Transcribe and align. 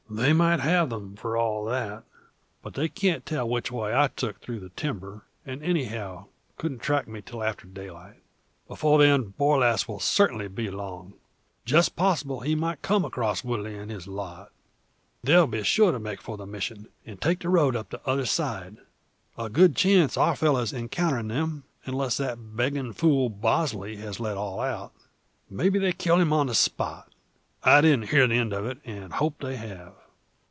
They 0.13 0.33
might 0.33 0.59
have 0.59 0.89
them 0.89 1.15
for 1.15 1.37
all 1.37 1.63
that. 1.67 2.03
But 2.61 2.73
they 2.73 2.89
can't 2.89 3.25
tell 3.25 3.47
which 3.47 3.71
way 3.71 3.95
I 3.95 4.09
took 4.09 4.41
through 4.41 4.59
the 4.59 4.67
timber, 4.67 5.23
and 5.45 5.63
anyhow 5.63 6.25
couldn't 6.57 6.81
track 6.81 7.07
me 7.07 7.21
till 7.21 7.41
after 7.41 7.65
daylight. 7.65 8.17
Before 8.67 8.99
then 8.99 9.33
Borlasse 9.39 9.87
will 9.87 10.01
certainly 10.01 10.49
be 10.49 10.67
along. 10.67 11.13
Just 11.63 11.95
possible 11.95 12.41
he 12.41 12.55
may 12.55 12.75
come 12.81 13.05
across 13.05 13.45
Woodley 13.45 13.77
and 13.77 13.89
his 13.89 14.05
lot. 14.05 14.51
They'll 15.23 15.47
be 15.47 15.63
sure 15.63 15.93
to 15.93 15.97
make 15.99 16.21
for 16.21 16.35
the 16.35 16.45
Mission, 16.45 16.89
and 17.05 17.21
take 17.21 17.39
the 17.39 17.47
road 17.47 17.77
up 17.77 17.89
t'other 17.91 18.25
side. 18.25 18.79
A 19.37 19.47
good 19.49 19.77
chance 19.77 20.17
of 20.17 20.23
our 20.23 20.35
fellows 20.35 20.73
encountering 20.73 21.29
them, 21.29 21.63
unless 21.85 22.17
that 22.17 22.57
begging 22.57 22.91
fool, 22.91 23.29
Bosley, 23.29 23.95
has 23.95 24.19
let 24.19 24.35
all 24.35 24.59
out. 24.59 24.91
Maybe 25.49 25.79
they 25.79 25.93
killed 25.93 26.19
him 26.19 26.33
on 26.33 26.47
the 26.47 26.53
spot? 26.55 27.09
I 27.63 27.79
didn't 27.79 28.09
hear 28.09 28.27
the 28.27 28.35
end 28.35 28.51
of 28.51 28.65
it, 28.65 28.79
and 28.83 29.13
hope 29.13 29.39
they 29.39 29.55
have." 29.55 29.93